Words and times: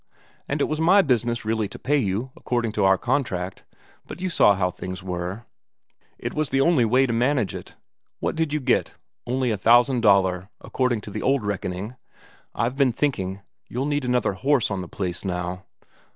And 0.47 0.61
it 0.61 0.67
was 0.67 0.81
my 0.81 1.03
business 1.03 1.45
really 1.45 1.67
to 1.67 1.77
pay 1.77 1.99
you, 1.99 2.31
according 2.35 2.71
to 2.71 2.85
our 2.85 2.97
contract; 2.97 3.63
but 4.07 4.19
you 4.19 4.31
saw 4.31 4.55
how 4.55 4.71
things 4.71 5.03
were 5.03 5.45
it 6.17 6.33
was 6.33 6.49
the 6.49 6.59
only 6.59 6.85
way 6.85 7.05
to 7.05 7.13
manage 7.13 7.53
it. 7.53 7.75
What 8.19 8.35
did 8.35 8.51
you 8.51 8.59
get? 8.59 8.95
Only 9.27 9.51
a 9.51 9.57
thousand 9.57 10.01
Daler, 10.01 10.49
according 10.59 11.01
to 11.01 11.11
the 11.11 11.21
old 11.21 11.43
reckoning. 11.43 11.97
I've 12.55 12.77
been 12.77 12.91
thinking, 12.91 13.41
you'll 13.69 13.85
need 13.85 14.03
another 14.03 14.33
horse 14.33 14.71
on 14.71 14.81
the 14.81 14.87
place 14.87 15.23
now." 15.23 15.65